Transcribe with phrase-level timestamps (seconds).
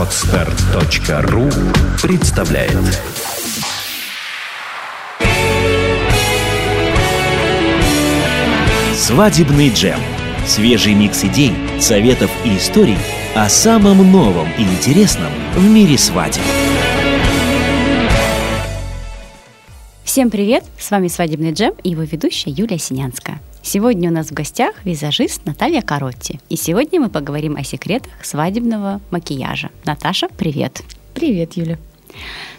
[0.00, 1.50] Отстар.ру
[2.00, 2.72] представляет
[8.96, 10.00] Свадебный джем.
[10.46, 12.96] Свежий микс идей, советов и историй
[13.34, 16.40] о самом новом и интересном в мире свадеб.
[20.02, 20.64] Всем привет!
[20.78, 23.38] С вами «Свадебный джем» и его ведущая Юлия Синянская.
[23.62, 26.40] Сегодня у нас в гостях визажист Наталья Коротти.
[26.48, 29.70] И сегодня мы поговорим о секретах свадебного макияжа.
[29.84, 30.82] Наташа, привет!
[31.14, 31.78] Привет, Юля!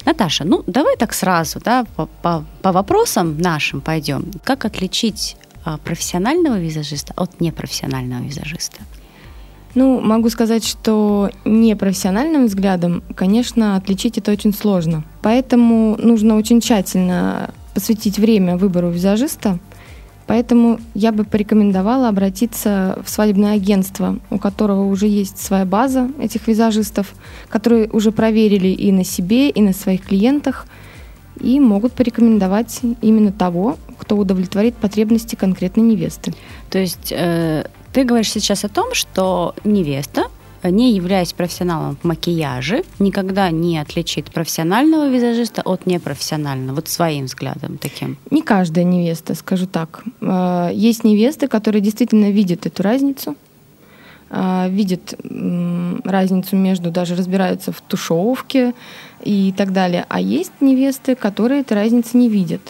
[0.06, 4.32] Наташа, ну давай так сразу, да, по, по, по вопросам нашим пойдем.
[4.44, 8.78] Как отличить а, профессионального визажиста от непрофессионального визажиста?
[9.74, 15.04] Ну, могу сказать, что непрофессиональным взглядом, конечно, отличить это очень сложно.
[15.22, 19.60] Поэтому нужно очень тщательно посвятить время выбору визажиста.
[20.32, 26.48] Поэтому я бы порекомендовала обратиться в свадебное агентство, у которого уже есть своя база этих
[26.48, 27.14] визажистов,
[27.50, 30.68] которые уже проверили и на себе, и на своих клиентах,
[31.38, 36.34] и могут порекомендовать именно того, кто удовлетворит потребности конкретной невесты.
[36.70, 40.28] То есть э, ты говоришь сейчас о том, что невеста,
[40.70, 47.78] не являясь профессионалом в макияже, никогда не отличит профессионального визажиста от непрофессионального, вот своим взглядом
[47.78, 48.18] таким?
[48.30, 50.04] Не каждая невеста, скажу так.
[50.22, 53.36] Э, есть невесты, которые действительно видят эту разницу,
[54.30, 55.16] э, видят
[56.04, 58.74] разницу между, даже разбираются в тушевке
[59.24, 60.06] и так далее.
[60.10, 62.62] А есть невесты, которые этой разницы не видят.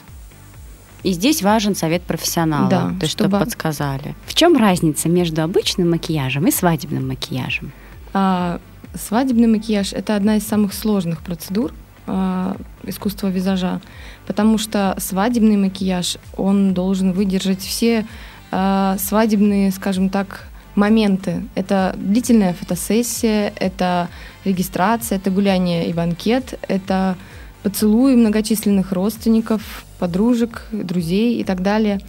[1.03, 3.29] И здесь важен совет профессионала, да, то чтобы...
[3.29, 4.15] чтобы подсказали.
[4.25, 7.71] В чем разница между обычным макияжем и свадебным макияжем?
[8.13, 8.59] А,
[8.93, 11.73] свадебный макияж это одна из самых сложных процедур
[12.07, 13.81] а, искусства визажа,
[14.27, 18.05] потому что свадебный макияж он должен выдержать все
[18.51, 21.43] а, свадебные, скажем так, моменты.
[21.55, 24.09] Это длительная фотосессия, это
[24.45, 27.17] регистрация, это гуляние и банкет, это
[27.63, 31.99] поцелуи многочисленных родственников, подружек, друзей и так далее.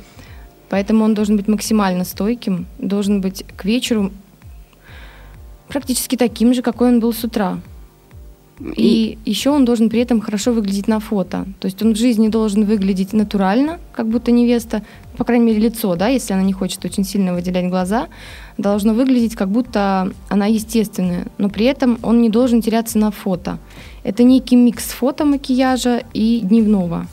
[0.68, 4.10] Поэтому он должен быть максимально стойким, должен быть к вечеру
[5.72, 7.59] практически таким же, какой он был с утра.
[8.77, 11.47] И, и еще он должен при этом хорошо выглядеть на фото.
[11.59, 14.83] То есть он в жизни должен выглядеть натурально, как будто невеста,
[15.16, 18.09] по крайней мере, лицо, да, если она не хочет очень сильно выделять глаза,
[18.59, 21.27] должно выглядеть, как будто она естественная.
[21.38, 23.59] Но при этом он не должен теряться на фото.
[24.04, 27.06] Это некий микс фото макияжа и дневного.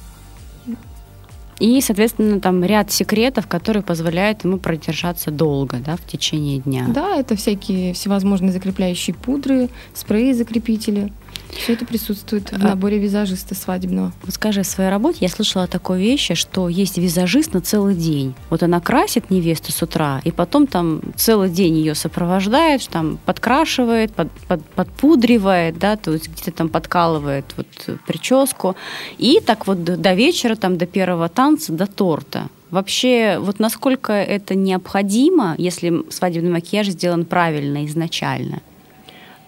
[1.59, 6.86] И, соответственно, там ряд секретов, которые позволяют ему продержаться долго, да, в течение дня.
[6.88, 11.12] Да, это всякие всевозможные закрепляющие пудры, спреи-закрепители.
[11.51, 14.13] Все это присутствует в а наборе визажиста свадебного.
[14.23, 18.33] Вот скажи, в своей работе я слышала такой вещи, что есть визажист на целый день.
[18.49, 24.13] Вот она красит невесту с утра, и потом там целый день ее сопровождает, там подкрашивает,
[24.13, 27.67] под, под, подпудривает, да, то есть где-то там подкалывает вот
[28.05, 28.75] прическу.
[29.17, 32.47] И так вот до вечера, там до первого танца, до торта.
[32.71, 38.61] Вообще, вот насколько это необходимо, если свадебный макияж сделан правильно изначально?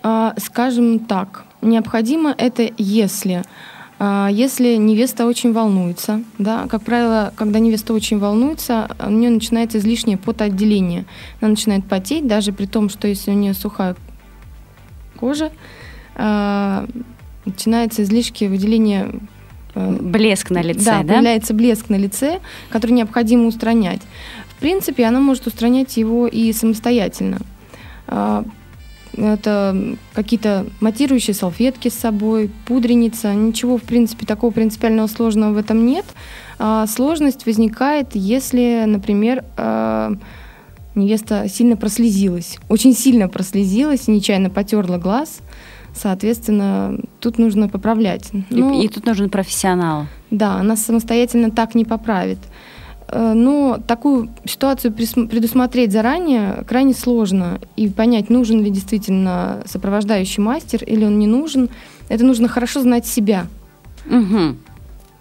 [0.04, 3.44] А, скажем так, необходимо это если
[4.04, 9.78] а, если невеста очень волнуется, да, как правило, когда невеста очень волнуется, у нее начинается
[9.78, 11.06] излишнее потоотделение.
[11.40, 13.96] Она начинает потеть, даже при том, что если у нее сухая
[15.20, 15.52] кожа,
[16.16, 16.88] э,
[17.46, 19.12] начинается излишки выделения
[19.76, 21.14] э, блеск на лице, да, да?
[21.14, 22.40] появляется блеск на лице,
[22.72, 24.02] который необходимо устранять.
[24.50, 27.38] В принципе, она может устранять его и самостоятельно
[29.18, 33.34] это какие-то матирующие салфетки с собой, пудреница.
[33.34, 36.06] Ничего, в принципе, такого принципиального сложного в этом нет.
[36.60, 40.14] А сложность возникает, если, например, а,
[40.96, 45.40] невеста сильно прослезилась, очень сильно прослезилась и нечаянно потерла глаз.
[45.94, 48.30] Соответственно, тут нужно поправлять.
[48.50, 50.06] Ну, и, и тут нужен профессионал.
[50.30, 52.40] Да, она самостоятельно так не поправит.
[53.12, 57.60] Э, но такую ситуацию предусмотреть заранее крайне сложно.
[57.76, 61.70] И понять, нужен ли действительно сопровождающий мастер или он не нужен,
[62.10, 63.48] это нужно хорошо знать себя.
[64.06, 64.56] Угу.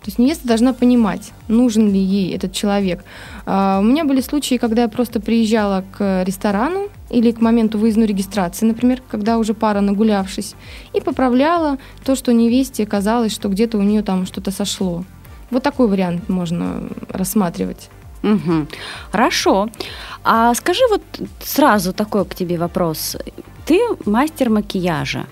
[0.01, 3.05] То есть невеста должна понимать, нужен ли ей этот человек.
[3.45, 8.07] А, у меня были случаи, когда я просто приезжала к ресторану или к моменту выездной
[8.07, 10.55] регистрации, например, когда уже пара нагулявшись,
[10.95, 15.05] и поправляла то, что невесте казалось, что где-то у нее там что-то сошло.
[15.51, 17.91] Вот такой вариант можно рассматривать.
[18.23, 18.67] Угу.
[19.11, 19.69] Хорошо.
[20.25, 21.03] А скажи вот
[21.43, 23.17] сразу такой к тебе вопрос.
[23.65, 25.27] Ты мастер макияжа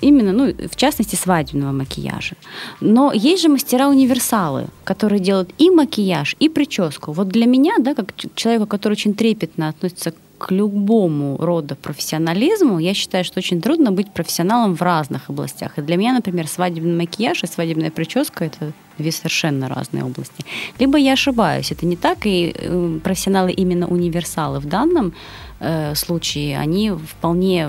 [0.00, 2.36] именно, ну, в частности, свадебного макияжа.
[2.80, 7.12] Но есть же мастера-универсалы, которые делают и макияж, и прическу.
[7.12, 12.94] Вот для меня, да, как человека, который очень трепетно относится к любому роду профессионализму, я
[12.94, 15.78] считаю, что очень трудно быть профессионалом в разных областях.
[15.78, 18.72] И для меня, например, свадебный макияж и свадебная прическа– это
[19.02, 20.44] две совершенно разные области.
[20.78, 25.12] Либо я ошибаюсь, это не так, и э, профессионалы именно универсалы в данном
[25.60, 27.68] э, случае, они вполне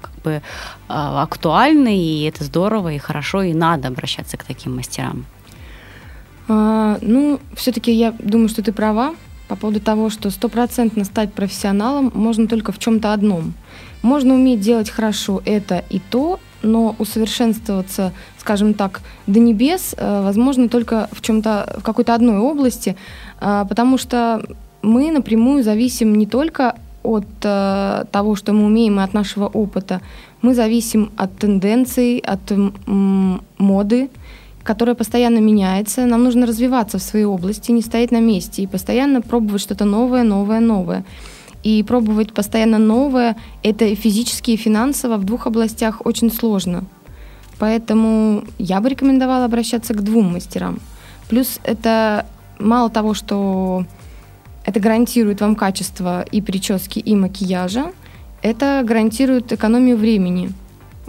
[0.00, 0.42] как бы
[0.88, 5.24] а, актуальны, и это здорово, и хорошо, и надо обращаться к таким мастерам.
[6.48, 9.14] А, ну, все-таки я думаю, что ты права
[9.48, 13.54] по поводу того, что стопроцентно стать профессионалом можно только в чем-то одном.
[14.02, 20.68] Можно уметь делать хорошо это и то, но усовершенствоваться, скажем так, до небес, э, возможно,
[20.68, 22.96] только в чем-то, в какой-то одной области,
[23.40, 24.42] а, потому что
[24.82, 30.00] мы напрямую зависим не только от э, того, что мы умеем, и от нашего опыта.
[30.42, 32.40] Мы зависим от тенденций, от
[33.58, 34.10] моды,
[34.62, 36.06] которая постоянно меняется.
[36.06, 40.24] Нам нужно развиваться в своей области, не стоять на месте и постоянно пробовать что-то новое,
[40.24, 41.04] новое, новое.
[41.62, 46.84] И пробовать постоянно новое, это физически, и финансово в двух областях очень сложно.
[47.58, 50.78] Поэтому я бы рекомендовала обращаться к двум мастерам.
[51.28, 52.26] Плюс это
[52.58, 53.84] мало того, что
[54.64, 57.92] это гарантирует вам качество и прически, и макияжа.
[58.42, 60.52] Это гарантирует экономию времени.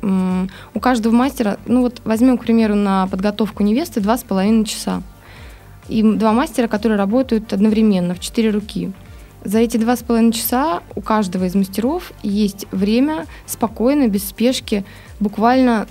[0.01, 5.03] У каждого мастера, ну вот возьмем, к примеру, на подготовку невесты два с половиной часа.
[5.89, 8.91] И два мастера, которые работают одновременно в четыре руки.
[9.44, 14.83] За эти два с половиной часа у каждого из мастеров есть время спокойно, без спешки,
[15.19, 15.88] буквально,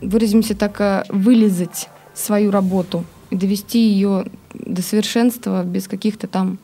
[0.00, 6.58] выразимся так, э, вылезать свою работу и довести ее до совершенства без каких-то там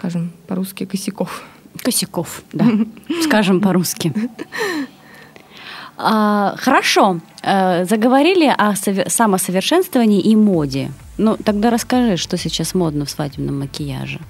[0.00, 1.42] скажем по-русски, косяков.
[1.76, 2.66] Косяков, да,
[3.22, 4.12] скажем по-русски.
[5.96, 8.74] А, хорошо, а, заговорили о
[9.08, 10.90] самосовершенствовании и моде.
[11.22, 14.20] Ну, тогда расскажи, что сейчас модно в свадебном макияже.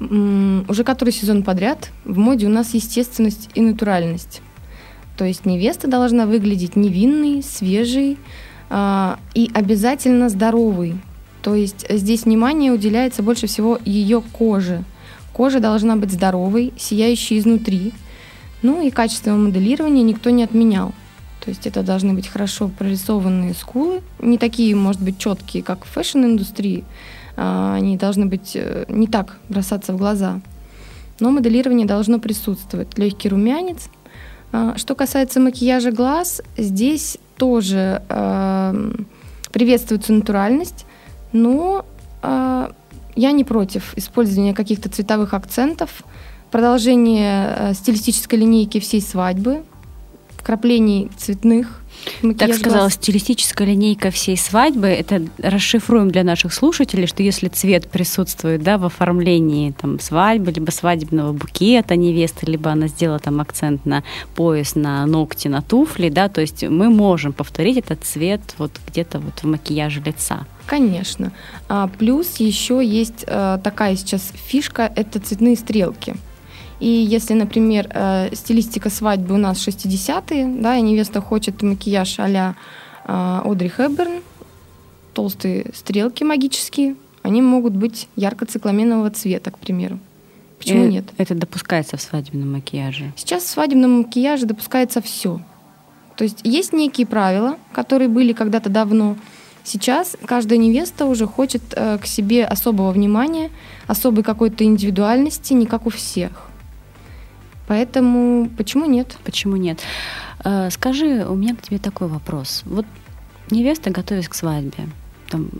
[0.00, 4.40] Уже который сезон подряд в моде у нас естественность и натуральность.
[5.18, 8.16] То есть невеста должна выглядеть невинной, свежей
[8.70, 10.94] э, и обязательно здоровой,
[11.42, 14.84] то есть здесь внимание уделяется больше всего ее коже.
[15.34, 17.92] Кожа должна быть здоровой, сияющей изнутри.
[18.62, 20.94] Ну и качество моделирования никто не отменял.
[21.40, 25.88] То есть это должны быть хорошо прорисованные скулы, не такие, может быть, четкие, как в
[25.88, 26.84] фэшн-индустрии.
[27.36, 30.40] А, они должны быть э, не так бросаться в глаза.
[31.18, 32.98] Но моделирование должно присутствовать.
[32.98, 33.88] Легкий румянец.
[34.52, 38.92] А, что касается макияжа глаз, здесь тоже э,
[39.50, 40.84] приветствуется натуральность,
[41.32, 41.86] но
[42.22, 42.68] э,
[43.16, 46.02] я не против использования каких-то цветовых акцентов,
[46.50, 49.62] продолжение э, стилистической линейки всей свадьбы,
[50.40, 51.80] вкраплений цветных
[52.38, 52.94] так сказала, глаз.
[52.94, 54.86] стилистическая линейка всей свадьбы.
[54.86, 60.70] Это расшифруем для наших слушателей, что если цвет присутствует да, в оформлении там, свадьбы, либо
[60.70, 64.02] свадебного букета невесты, либо она сделала там акцент на
[64.34, 69.18] пояс, на ногти, на туфли, да, то есть мы можем повторить этот цвет вот где-то
[69.18, 70.46] вот в макияже лица.
[70.66, 71.32] Конечно.
[71.68, 76.14] А, плюс еще есть а, такая сейчас фишка, это цветные стрелки.
[76.80, 82.56] И если, например, э, стилистика свадьбы у нас 60-е, да, и невеста хочет макияж а-ля
[83.04, 84.22] э, Одри Хэбберн,
[85.12, 89.98] толстые стрелки магические, они могут быть ярко-цикламенового цвета, к примеру.
[90.58, 91.04] Почему и э, нет?
[91.18, 93.12] Это допускается в свадебном макияже?
[93.16, 95.40] Сейчас в свадебном макияже допускается все.
[96.16, 99.16] То есть есть некие правила, которые были когда-то давно.
[99.64, 103.50] Сейчас каждая невеста уже хочет э, к себе особого внимания,
[103.86, 106.49] особой какой-то индивидуальности, не как у всех.
[107.70, 109.16] Поэтому почему нет?
[109.22, 109.78] Почему нет?
[110.44, 112.62] Э, скажи, у меня к тебе такой вопрос.
[112.64, 112.84] Вот
[113.50, 114.88] невеста, готовясь к свадьбе,
[115.28, 115.50] там,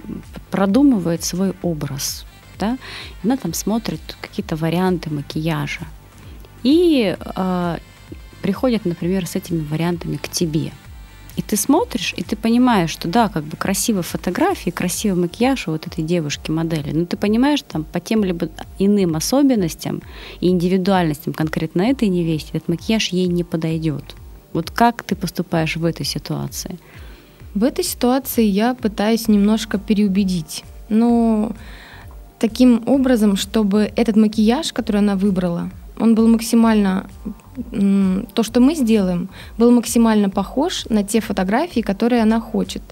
[0.50, 2.26] продумывает свой образ,
[2.59, 2.79] да,
[3.23, 5.87] она там смотрит какие-то варианты макияжа
[6.64, 7.79] и э,
[8.43, 10.73] приходит, например, с этими вариантами к тебе.
[11.37, 15.72] И ты смотришь, и ты понимаешь, что да, как бы красивые фотографии, красивый макияж у
[15.72, 20.02] вот этой девушки-модели, но ты понимаешь, там по тем либо иным особенностям
[20.40, 24.16] и индивидуальностям конкретно этой невесте этот макияж ей не подойдет.
[24.52, 26.78] Вот как ты поступаешь в этой ситуации?
[27.54, 30.64] В этой ситуации я пытаюсь немножко переубедить.
[30.88, 31.52] Но
[32.38, 37.08] таким образом, чтобы этот макияж, который она выбрала, он был максимально
[38.35, 42.83] то, что мы сделаем, был максимально похож на те фотографии, которые она хочет,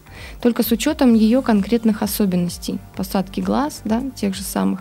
[0.42, 4.80] только с учетом ее конкретных особенностей, посадки глаз, да, тех же самых,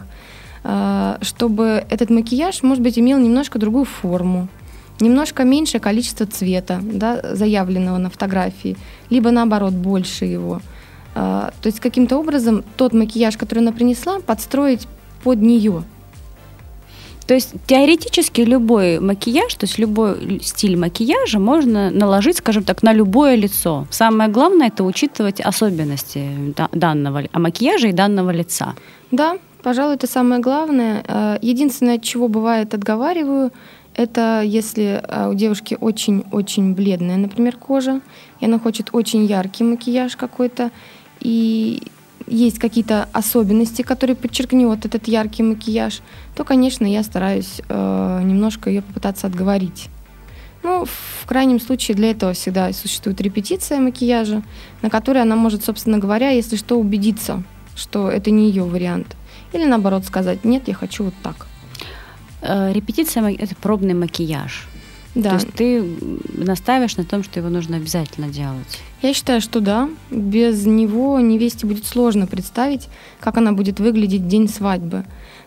[0.63, 4.47] а, чтобы этот макияж, может быть, имел немножко другую форму,
[4.99, 8.77] немножко меньшее количество цвета, да, заявленного на фотографии,
[9.09, 10.61] либо наоборот больше его.
[11.15, 14.87] А, то есть каким-то образом тот макияж, который она принесла, подстроить
[15.23, 15.83] под нее.
[17.27, 22.93] То есть теоретически любой макияж, то есть любой стиль макияжа можно наложить, скажем так, на
[22.93, 23.85] любое лицо.
[23.91, 28.75] Самое главное это учитывать особенности данного макияжа и данного лица.
[29.11, 31.03] Да, пожалуй, это самое главное.
[31.05, 33.51] Э, единственное, от чего бывает отговариваю,
[33.93, 37.99] это если э, у девушки очень-очень бледная, например, кожа,
[38.39, 40.71] и она хочет очень яркий макияж какой-то,
[41.19, 41.83] и
[42.27, 46.01] есть какие-то особенности, которые подчеркнет этот яркий макияж,
[46.35, 49.89] то, конечно, я стараюсь э, немножко ее попытаться отговорить.
[50.63, 54.43] Ну, в крайнем случае для этого всегда существует репетиция макияжа,
[54.81, 57.43] на которой она может, собственно говоря, если что, убедиться,
[57.75, 59.15] что это не ее вариант.
[59.53, 61.47] Или наоборот сказать, нет, я хочу вот так.
[62.41, 64.67] Э, репетиция– это пробный макияж.
[65.17, 65.29] Да.
[65.29, 65.83] То есть ты
[66.33, 68.79] наставишь на том, что его нужно обязательно делать?
[69.01, 69.89] Я считаю, что да.
[70.11, 72.87] Без него невесте будет сложно представить,
[73.19, 75.05] как она будет выглядеть в день свадьбы.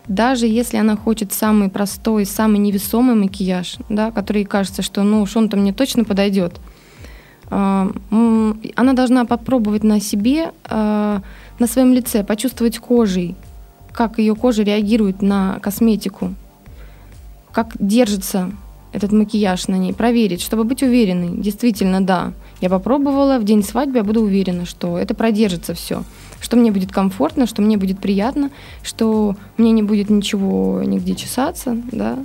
[0.09, 5.37] Даже если она хочет самый простой, самый невесомый макияж, да, который кажется, что ну уж
[5.37, 6.59] он-то мне точно подойдет,
[7.49, 7.89] а,
[8.75, 11.21] она должна попробовать на себе, а,
[11.59, 13.35] на своем лице, почувствовать кожей,
[13.93, 16.33] как ее кожа реагирует на косметику,
[17.53, 18.51] как держится
[18.91, 21.37] этот макияж на ней, проверить, чтобы быть уверенной.
[21.37, 26.03] Действительно, да, я попробовала, в день свадьбы я буду уверена, что это продержится все,
[26.39, 28.51] что мне будет комфортно, что мне будет приятно,
[28.83, 32.17] что мне не будет ничего нигде чесаться, да.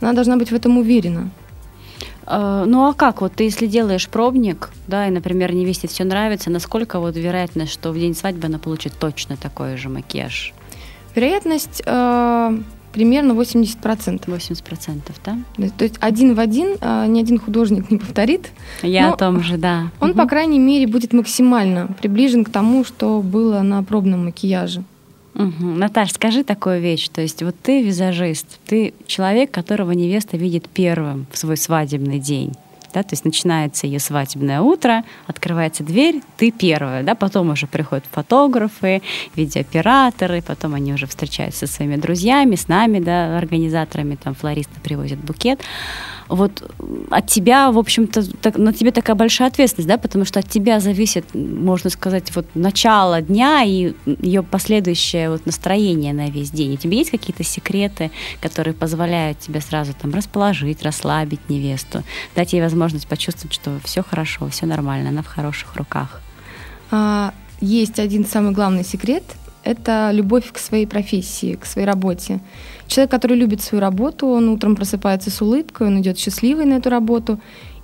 [0.00, 1.30] Она должна быть в этом уверена.
[2.26, 6.50] А, ну а как вот ты, если делаешь пробник, да, и, например, невесте все нравится,
[6.50, 10.54] насколько вот вероятность, что в день свадьбы она получит точно такой же макияж?
[11.14, 12.58] Вероятность э,
[12.92, 14.24] примерно 80%.
[14.26, 15.38] 80%, да?
[15.76, 18.50] То есть один в один а, ни один художник не повторит.
[18.82, 19.90] Я о том же, да.
[20.00, 20.18] Он, угу.
[20.18, 24.82] по крайней мере, будет максимально приближен к тому, что было на пробном макияже.
[25.34, 25.64] Угу.
[25.64, 27.08] Наташ, скажи такую вещь.
[27.08, 32.52] То есть вот ты визажист, ты человек, которого невеста видит первым в свой свадебный день
[32.92, 38.04] да, то есть начинается ее свадебное утро, открывается дверь, ты первая, да, потом уже приходят
[38.10, 39.02] фотографы,
[39.34, 45.18] видеооператоры, потом они уже встречаются со своими друзьями, с нами, да, организаторами, там флористы привозят
[45.18, 45.60] букет
[46.30, 46.70] вот
[47.10, 50.78] от тебя, в общем-то, так, на тебе такая большая ответственность, да, потому что от тебя
[50.78, 56.74] зависит, можно сказать, вот начало дня и ее последующее вот настроение на весь день.
[56.74, 62.04] У тебя есть какие-то секреты, которые позволяют тебе сразу там расположить, расслабить невесту,
[62.36, 66.20] дать ей возможность почувствовать, что все хорошо, все нормально, она в хороших руках?
[66.92, 69.24] А, есть один самый главный секрет–
[69.62, 72.40] это любовь к своей профессии, к своей работе.
[72.90, 76.90] Человек, который любит свою работу, он утром просыпается с улыбкой, он идет счастливый на эту
[76.90, 77.38] работу.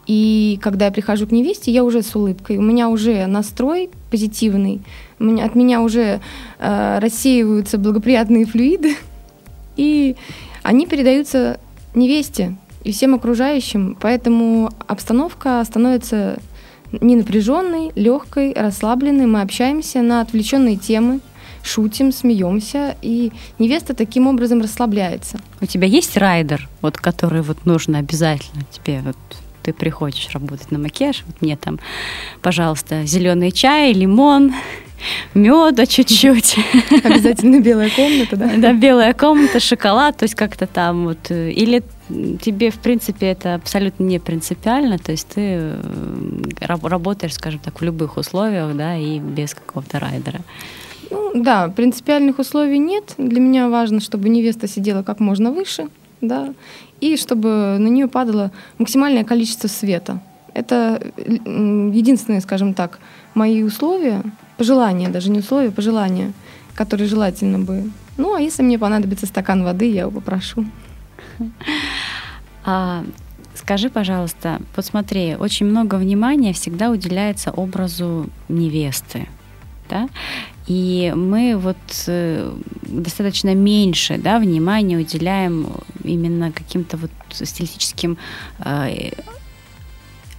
[0.08, 2.58] И когда я прихожу к невесте, я уже с улыбкой.
[2.58, 4.82] У меня уже настрой позитивный,
[5.20, 6.20] от меня уже
[6.58, 8.96] э, рассеиваются благоприятные флюиды,
[9.76, 10.16] и
[10.64, 11.60] они передаются
[11.94, 13.96] невесте и всем окружающим.
[14.00, 16.40] Поэтому обстановка становится
[16.90, 19.26] не напряженной, легкой, расслабленной.
[19.26, 21.20] Мы общаемся на отвлеченные темы
[21.66, 25.38] шутим, смеемся, и невеста таким образом расслабляется.
[25.60, 29.16] У тебя есть райдер, вот который вот нужно обязательно тебе вот
[29.66, 31.80] ты приходишь работать на макияж, вот мне там,
[32.40, 34.54] пожалуйста, зеленый чай, лимон,
[35.34, 36.56] меда чуть-чуть.
[37.04, 38.50] Обязательно белая комната, да?
[38.56, 41.30] Да, белая комната, шоколад, то есть как-то там вот.
[41.30, 41.82] Э, или
[42.40, 45.76] тебе, в принципе, это абсолютно не принципиально, то есть ты э,
[46.60, 50.40] работаешь, скажем так, в любых условиях, да, и без какого-то райдера.
[51.16, 53.14] Ну, да, принципиальных условий нет.
[53.16, 55.88] Для меня важно, чтобы невеста сидела как можно выше,
[56.20, 56.52] да,
[57.00, 60.20] и чтобы на нее падало максимальное количество света.
[60.52, 62.98] Это единственные, скажем так,
[63.34, 64.22] мои условия,
[64.56, 66.32] пожелания, даже не условия, пожелания,
[66.74, 67.90] которые желательно бы.
[68.18, 70.64] Ну, а если мне понадобится стакан воды, я его попрошу.
[72.64, 73.04] А,
[73.54, 79.28] скажи, пожалуйста, посмотри, очень много внимания всегда уделяется образу невесты
[79.88, 80.08] да,
[80.66, 81.76] и мы вот
[82.08, 82.52] э,
[82.82, 85.68] достаточно меньше да, внимания уделяем
[86.02, 88.18] именно каким-то вот стилистическим
[88.58, 89.10] э,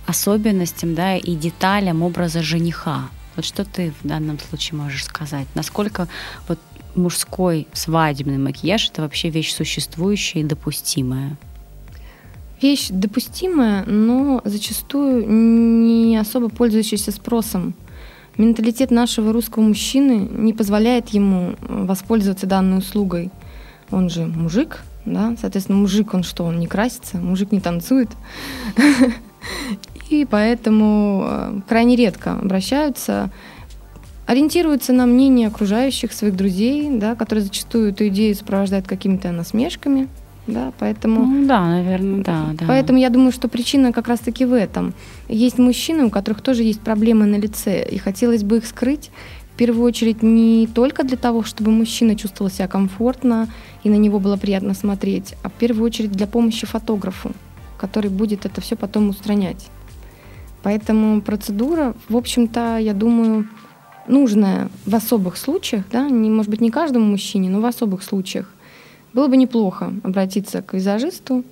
[0.05, 3.09] особенностям да, и деталям образа жениха.
[3.35, 5.47] Вот что ты в данном случае можешь сказать?
[5.53, 6.07] Насколько
[6.47, 6.59] вот
[6.95, 11.37] мужской свадебный макияж это вообще вещь существующая и допустимая?
[12.61, 17.75] Вещь допустимая, но зачастую не особо пользующаяся спросом
[18.37, 23.31] менталитет нашего русского мужчины не позволяет ему э, воспользоваться данной услугой.
[23.91, 28.09] Он же мужик, да, соответственно, мужик, он что, он не красится, мужик не танцует.
[30.09, 33.29] И поэтому э, крайне редко обращаются,
[34.25, 40.07] ориентируются на мнение окружающих, своих друзей, да, которые зачастую эту идею сопровождают какими-то насмешками.
[40.47, 41.25] Да, поэтому...
[41.25, 42.65] Ну, да, наверное, да, да.
[42.67, 44.93] Поэтому я думаю, что причина как раз-таки в этом.
[45.27, 49.11] Есть мужчины, у которых тоже есть проблемы на лице, и хотелось бы их скрыть,
[49.53, 53.49] в первую очередь не только для того, чтобы мужчина чувствовал себя комфортно
[53.83, 57.31] и на него было приятно смотреть, а в первую очередь для помощи фотографу,
[57.77, 59.67] который будет это все потом устранять.
[60.63, 63.47] Поэтому процедура, в общем-то, я думаю,
[64.07, 68.53] нужная в особых случаях, да, не, может быть, не каждому мужчине, но в особых случаях.
[69.17, 71.43] Было бы неплохо обратиться к визажисту.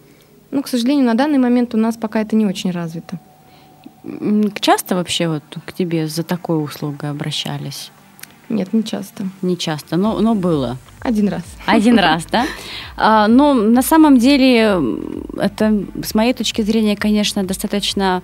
[0.51, 3.19] Но, к сожалению, на данный момент у нас пока это не очень развито.
[4.59, 7.91] Часто вообще вот к тебе за такой услугой обращались?
[8.49, 9.23] Нет, не часто.
[9.41, 10.77] Не часто, но, но было.
[10.99, 11.41] Один раз.
[11.65, 12.45] Один раз, да?
[12.97, 14.79] А, но на самом деле
[15.35, 18.21] это, с моей точки зрения, конечно, достаточно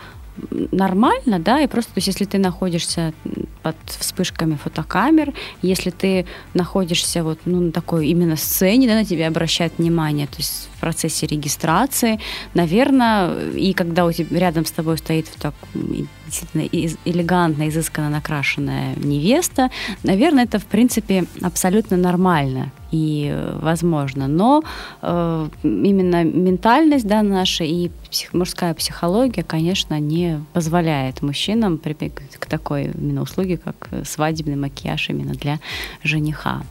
[0.71, 3.13] нормально, да, и просто, то есть, если ты находишься
[3.63, 9.27] под вспышками фотокамер, если ты находишься вот, ну, на такой именно сцене, да, на тебя
[9.27, 12.19] обращают внимание, то есть в процессе регистрации,
[12.53, 15.53] наверное, и когда у тебя рядом с тобой стоит так
[16.31, 19.69] действительно элегантно, изысканно накрашенная невеста,
[20.03, 24.27] наверное, это, в принципе, абсолютно нормально и э, возможно.
[24.27, 24.63] Но
[25.01, 32.45] э, именно ментальность да, наша и псих, мужская психология, конечно, не позволяет мужчинам прибегать к
[32.45, 35.59] такой именно услуге, как свадебный макияж именно для
[36.03, 36.63] жениха.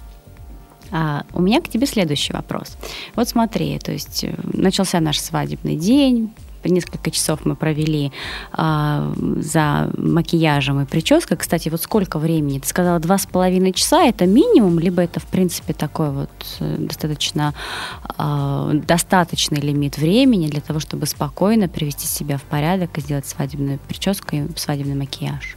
[0.93, 2.77] А у меня к тебе следующий вопрос.
[3.15, 6.33] Вот смотри, то есть э, начался наш свадебный день,
[6.69, 8.13] несколько часов мы провели
[8.53, 11.37] а, за макияжем и прической.
[11.37, 12.59] Кстати, вот сколько времени?
[12.59, 14.05] Ты сказала два с половиной часа.
[14.05, 17.55] Это минимум, либо это в принципе такой вот э, достаточно
[18.19, 23.79] а, достаточный лимит времени для того, чтобы спокойно привести себя в порядок и сделать свадебную
[23.79, 25.57] прическу и свадебный макияж?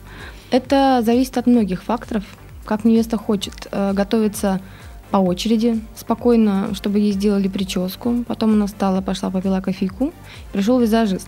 [0.52, 2.24] Это зависит от многих факторов.
[2.66, 4.62] Как невеста хочет э, готовиться
[5.13, 8.25] по очереди, спокойно, чтобы ей сделали прическу.
[8.27, 10.12] Потом она встала, пошла, попила кофейку.
[10.53, 11.27] Пришел визажист.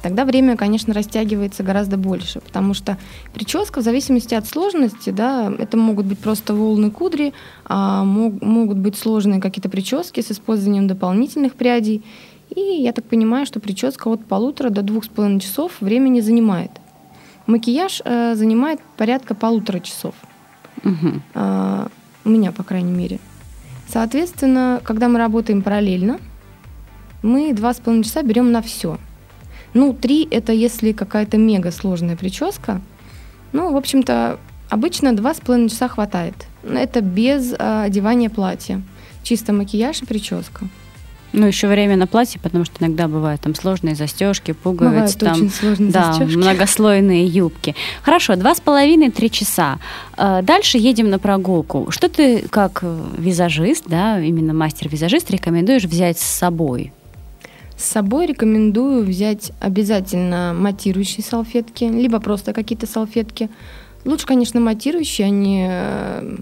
[0.00, 2.96] Тогда время, конечно, растягивается гораздо больше, потому что
[3.34, 7.34] прическа, в зависимости от сложности, да, это могут быть просто волны кудри,
[7.66, 12.02] а мог, могут быть сложные какие-то прически с использованием дополнительных прядей.
[12.56, 16.70] И я так понимаю, что прическа от полутора до двух с половиной часов времени занимает.
[17.46, 20.14] Макияж э, занимает порядка полутора часов.
[20.82, 21.90] Угу.
[22.28, 23.18] А, у меня, по крайней мере.
[23.88, 26.18] Соответственно, когда мы работаем параллельно,
[27.22, 28.98] мы два с половиной часа берем на все.
[29.74, 32.80] Ну, три– это если какая-то мега сложная прическа.
[33.52, 34.38] Ну, в общем-то,
[34.68, 36.34] обычно два с половиной часа хватает.
[36.62, 38.82] Это без э, одевания платья.
[39.22, 40.66] Чисто макияж и прическа.
[41.32, 45.90] Ну, еще время на платье, потому что иногда бывают там сложные застежки, пуговицы, там очень
[45.90, 46.36] да, застежки.
[46.36, 47.74] многослойные юбки.
[48.02, 49.78] Хорошо, два с половиной, три часа.
[50.16, 51.90] Э, дальше едем на прогулку.
[51.90, 52.82] Что ты как
[53.18, 56.92] визажист, да, именно мастер-визажист, рекомендуешь взять с собой?
[57.76, 63.50] С собой рекомендую взять обязательно матирующие салфетки, либо просто какие-то салфетки.
[64.06, 66.36] Лучше, конечно, матирующие, они э,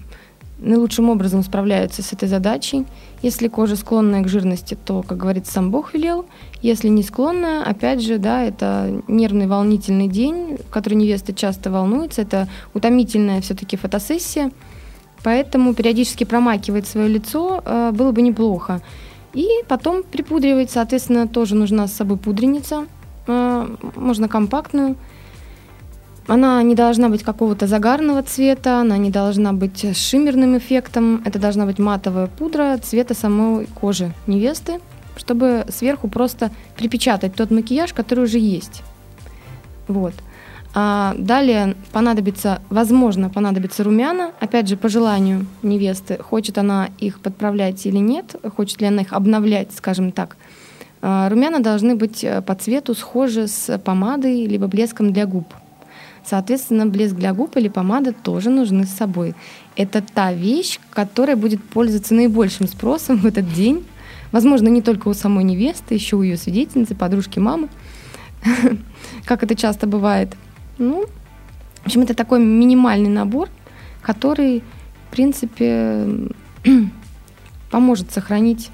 [0.59, 2.87] наилучшим образом справляются с этой задачей.
[3.27, 6.27] Если кожа склонная к жирности, то, как говорится, сам Бог велел.
[6.63, 12.23] Если не склонная, опять же, да, это нервный волнительный день, в который невеста часто волнуется,
[12.23, 14.53] это утомительная все-таки фотосессия,
[15.25, 18.81] поэтому периодически промакивать свое лицо э, было бы неплохо.
[19.35, 22.87] И потом припудривать, соответственно, тоже нужна с собой пудреница,
[23.27, 24.95] э, можно компактную,
[26.27, 31.23] она не должна быть какого-то загарного цвета, она не должна быть с шиммерным эффектом.
[31.25, 34.81] Это должна быть матовая пудра цвета самой кожи невесты,
[35.17, 38.83] чтобы сверху просто припечатать тот макияж, который уже есть.
[39.87, 40.15] Вот.
[40.75, 47.87] А далее понадобится, возможно, понадобится румяна, опять же, по желанию невесты, хочет она их подправлять
[47.87, 50.37] или нет, хочет ли она их обновлять, скажем так.
[51.01, 55.47] А румяна должны быть э, по цвету схожи с помадой либо блеском для губ.
[56.29, 59.35] Соответственно, блеск для губ или помада тоже нужны с собой.
[59.77, 63.87] Это та вещь, которая будет пользоваться наибольшим спросом в этот день.
[64.33, 67.69] Возможно, не только у самой невесты, еще у ее свидетельницы, подружки, мамы,
[69.25, 70.37] как это часто бывает.
[70.79, 71.07] Ну,
[71.83, 73.49] в общем, это такой минимальный набор,
[74.03, 74.65] который,
[75.07, 76.09] в принципе,
[77.71, 78.71] поможет сохранить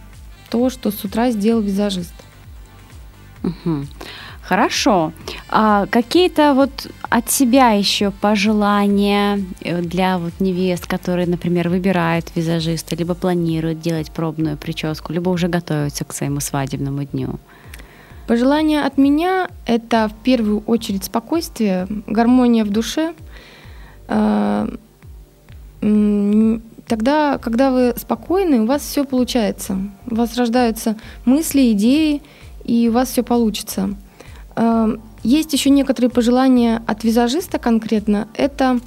[0.51, 2.15] то, что с утра сделал визажист.
[3.43, 3.87] Угу.
[4.53, 5.13] Хорошо.
[5.49, 12.95] А какие-то вот от себя еще пожелания э, для вот невест, которые, например, выбирают визажиста,
[12.95, 17.39] либо планируют делать пробную прическу, либо уже готовятся к своему свадебному дню?
[18.27, 23.15] Пожелания от меня– это в первую очередь спокойствие, гармония в душе,
[24.09, 24.69] э,
[26.87, 29.79] тогда, когда вы спокойны, у вас все получается.
[30.11, 32.21] У вас рождаются мысли, идеи,
[32.67, 33.97] и у вас все получится.
[34.57, 38.29] Эм, есть еще некоторые пожелания от визажиста конкретно.
[38.35, 38.81] Это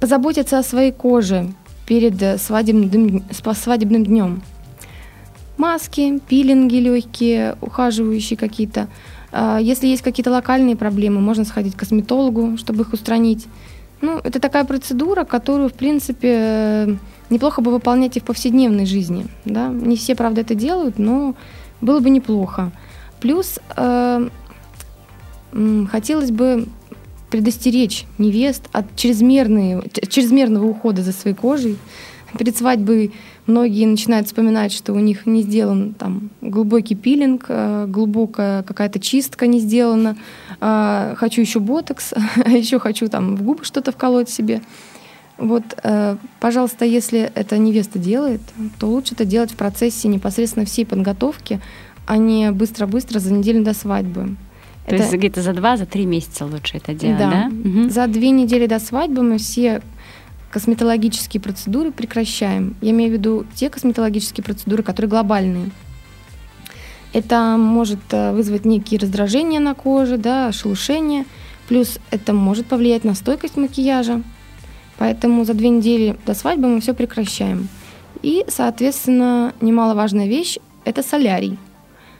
[0.00, 1.52] позаботиться о своей коже
[1.86, 4.42] перед свадебным, свадебным днем.
[5.56, 8.88] Маски, пилинги легкие, ухаживающие какие-то.
[9.32, 13.46] А, если есть какие-то локальные проблемы, можно сходить к косметологу, чтобы их устранить.
[14.00, 16.98] Ну, это такая процедура, которую, в принципе,
[17.30, 19.26] неплохо бы выполнять и в повседневной жизни.
[19.44, 19.68] Да?
[19.68, 21.34] Не все, правда, это делают, но
[21.80, 22.72] было бы неплохо.
[23.20, 24.28] Плюс э,
[25.90, 26.66] хотелось бы
[27.30, 31.78] предостеречь невест от чрезмерного ухода за своей кожей.
[32.38, 33.12] Перед свадьбой
[33.46, 39.46] многие начинают вспоминать, что у них не сделан там глубокий пилинг, э, глубокая какая-то чистка
[39.46, 40.16] не сделана.
[40.60, 42.12] А, хочу еще ботокс,
[42.44, 44.62] а еще хочу там в губы что-то вколоть себе.
[45.36, 48.40] Вот, э, пожалуйста, если это невеста делает,
[48.78, 51.60] то лучше это делать в процессе непосредственно всей подготовки,
[52.06, 54.36] а не быстро-быстро за неделю до свадьбы.
[54.86, 55.04] То это...
[55.04, 57.30] есть где-то за два, за три месяца лучше это делать, да?
[57.30, 57.46] да?
[57.46, 57.88] Угу.
[57.88, 59.80] За две недели до свадьбы мы все
[60.50, 62.76] косметологические процедуры прекращаем.
[62.80, 65.70] Я имею в виду те косметологические процедуры, которые глобальные.
[67.12, 71.24] Это может э, вызвать некие раздражения на коже, да, шелушение.
[71.66, 74.22] Плюс это может повлиять на стойкость макияжа.
[74.98, 77.68] Поэтому за две недели до свадьбы мы все прекращаем.
[78.22, 81.58] И, соответственно, немаловажная вещь– это солярий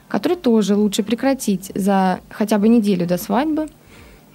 [0.08, 3.68] который тоже лучше прекратить за хотя бы неделю до свадьбы.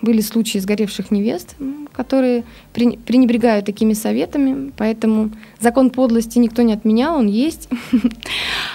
[0.02, 1.56] Были случаи сгоревших невест,
[1.92, 7.70] которые пренебрегают такими советами, поэтому закон подлости никто не отменял, он есть.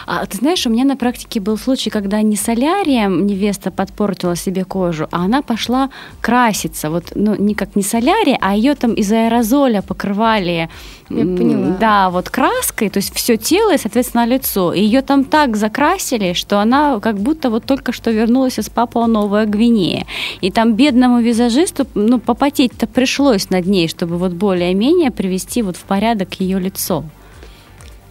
[0.06, 4.64] А ты знаешь, у меня на практике был случай, когда не солярием невеста подпортила себе
[4.64, 5.88] кожу, а она пошла
[6.20, 6.90] краситься.
[6.90, 10.68] Вот, ну, не как не солярий, а ее там из аэрозоля покрывали
[11.10, 11.76] я поняла.
[11.78, 14.72] Да, вот краской, то есть все тело и, соответственно, лицо.
[14.72, 19.06] И ее там так закрасили, что она как будто вот только что вернулась из Папуа
[19.06, 20.06] Новая Гвинея.
[20.40, 25.82] И там бедному визажисту, ну, попотеть-то пришлось над ней, чтобы вот более-менее привести вот в
[25.82, 26.73] порядок ее лицо.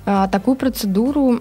[0.05, 1.39] А, такую процедуру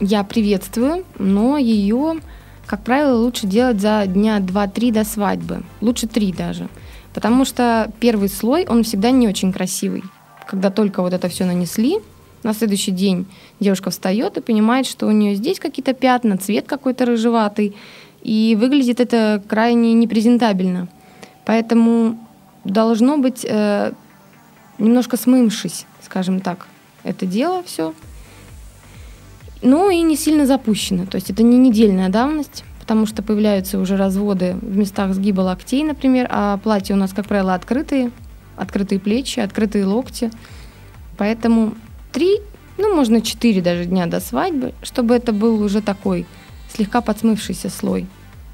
[0.00, 2.20] я приветствую, но ее,
[2.66, 5.62] как правило, лучше делать за дня 2-3 до свадьбы.
[5.80, 6.68] Лучше 3 даже.
[7.14, 10.02] Потому что первый слой, он всегда не очень красивый.
[10.46, 11.98] Когда только вот это все нанесли,
[12.42, 13.26] на следующий день
[13.60, 17.76] девушка встает и понимает, что у нее здесь какие-то пятна, цвет какой-то рыжеватый,
[18.22, 20.88] и выглядит это крайне непрезентабельно.
[21.44, 22.18] Поэтому
[22.64, 23.92] должно быть э,
[24.78, 26.66] немножко смымшись, скажем так
[27.04, 27.94] это дело все.
[29.62, 31.06] Ну и не сильно запущено.
[31.06, 35.84] То есть это не недельная давность, потому что появляются уже разводы в местах сгиба локтей,
[35.84, 38.10] например, а платья у нас, как правило, открытые,
[38.56, 40.30] открытые плечи, открытые локти.
[41.16, 41.74] Поэтому
[42.10, 42.38] три,
[42.78, 46.26] ну, можно четыре даже дня до свадьбы, чтобы это был уже такой
[46.72, 48.06] слегка подсмывшийся слой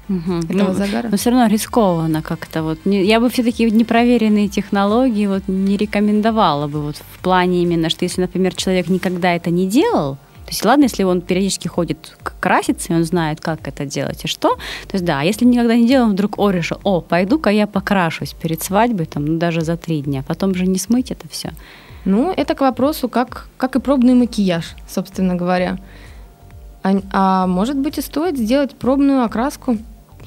[0.09, 0.39] угу.
[0.39, 1.07] этого ну, загара.
[1.09, 2.63] Но все равно рискованно как-то.
[2.63, 2.79] Вот.
[2.85, 8.21] Я бы все-таки непроверенные технологии вот не рекомендовала бы вот в плане именно, что если,
[8.21, 10.17] например, человек никогда это не делал,
[10.49, 14.27] то есть, ладно, если он периодически ходит краситься, и он знает, как это делать и
[14.27, 14.55] что.
[14.87, 18.63] То есть, да, если никогда не делал, вдруг, о, решил, о, пойду-ка я покрашусь перед
[18.63, 20.23] свадьбой, там, ну, даже за три дня.
[20.27, 21.51] Потом же не смыть это все.
[22.03, 25.77] Ну, это к вопросу, как, как и пробный макияж, собственно говоря.
[26.81, 29.77] А, а может быть и стоит сделать пробную окраску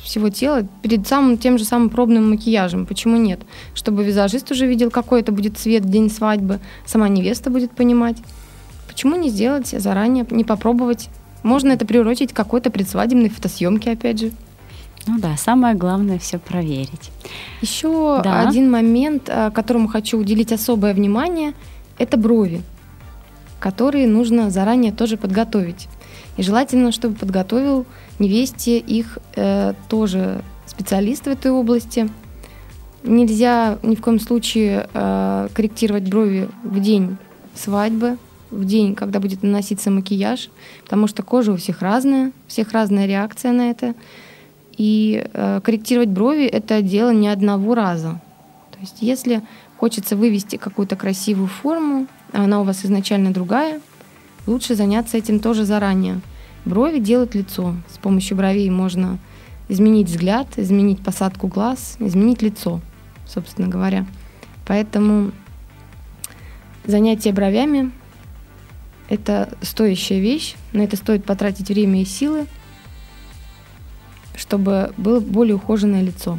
[0.03, 2.87] всего тела перед самым тем же самым пробным макияжем.
[2.87, 3.41] Почему нет?
[3.75, 8.17] Чтобы визажист уже видел, какой это будет цвет в день свадьбы, сама невеста будет понимать.
[8.89, 11.09] Почему не сделать заранее, не попробовать?
[11.43, 14.33] Можно это приурочить к какой-то предсвадебной фотосъемке, опять же.
[15.07, 17.11] Ну да, самое главное все проверить.
[17.61, 18.49] Еще да.
[18.49, 21.55] один момент, э, которому хочу уделить особое внимание,
[21.99, 22.63] это брови,
[23.59, 25.89] которые нужно заранее тоже подготовить.
[26.37, 27.87] И желательно, чтобы подготовил
[28.23, 32.09] невесте их э, тоже специалист в этой области.
[33.03, 37.17] Нельзя ни в коем случае э, корректировать брови в день
[37.55, 38.17] свадьбы,
[38.51, 40.51] в день, когда будет наноситься макияж,
[40.85, 43.95] потому что кожа у всех разная, у всех разная реакция на это.
[44.77, 48.21] И э, корректировать брови это дело не одного раза.
[48.71, 49.43] То есть, если
[49.79, 53.81] хочется вывести какую-то красивую форму, а она у вас изначально другая,
[54.47, 56.21] лучше заняться этим тоже заранее.
[56.65, 57.75] Брови делают лицо.
[57.93, 59.19] С помощью бровей можно
[59.69, 62.81] изменить взгляд, изменить посадку глаз, изменить лицо,
[63.27, 64.07] собственно говоря.
[64.67, 65.33] Поэтому
[66.85, 67.91] занятие бровями–
[69.09, 72.47] это стоящая вещь, на это стоит потратить время и силы,
[74.37, 76.39] чтобы было более ухоженное лицо.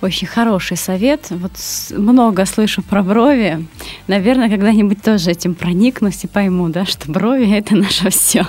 [0.00, 1.26] Очень хороший совет.
[1.30, 1.52] Вот
[1.90, 3.66] много слышу про брови.
[4.06, 8.46] Наверное, когда-нибудь тоже этим проникнусь и пойму, да, что брови это наше все.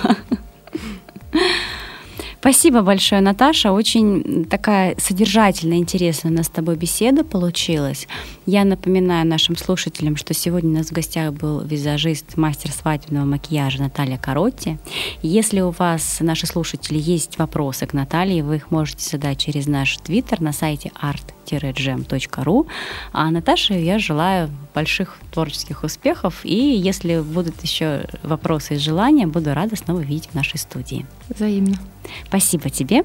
[2.44, 3.72] Спасибо большое, Наташа.
[3.72, 8.06] Очень такая содержательная, интересная у нас с тобой беседа получилась.
[8.44, 13.80] Я напоминаю нашим слушателям, что сегодня у нас в гостях был визажист, мастер свадебного макияжа
[13.80, 14.76] Наталья Коротти.
[15.22, 19.96] Если у вас, наши слушатели, есть вопросы к Наталье, вы их можете задать через наш
[19.96, 22.66] твиттер на сайте art-gem.ru.
[23.14, 26.44] А Наташе я желаю больших творческих успехов.
[26.44, 31.06] И если будут еще вопросы и желания, буду рада снова видеть в нашей студии.
[31.30, 31.78] Взаимно.
[32.26, 33.02] Спасибо тебе.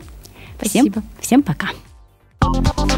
[0.58, 0.92] Спасибо.
[0.92, 1.70] Всем, всем пока.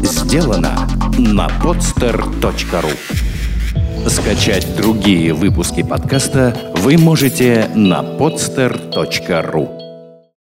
[0.02, 0.88] Сделано
[1.18, 2.96] на podster.ru
[4.08, 9.81] Скачать другие выпуски подкаста вы можете на podster.ru